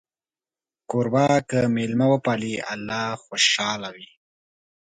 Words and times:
کوربه 0.89 1.27
که 1.49 1.59
میلمه 1.75 2.07
وپالي، 2.13 2.53
الله 2.73 3.03
خوشحاله 3.23 3.89
وي. 3.95 4.07